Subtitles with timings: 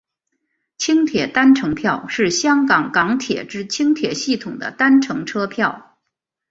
[0.79, 5.95] 轻铁单程票是香港港铁之轻铁系统的单程车票。